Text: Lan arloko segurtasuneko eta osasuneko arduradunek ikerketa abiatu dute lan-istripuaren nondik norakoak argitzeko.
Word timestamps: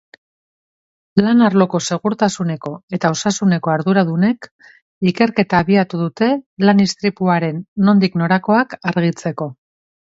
Lan 1.25 1.43
arloko 1.47 1.81
segurtasuneko 1.87 2.73
eta 2.99 3.11
osasuneko 3.17 3.75
arduradunek 3.75 4.49
ikerketa 5.13 5.63
abiatu 5.67 6.01
dute 6.05 6.33
lan-istripuaren 6.67 7.65
nondik 7.91 8.23
norakoak 8.25 8.77
argitzeko. 8.95 9.51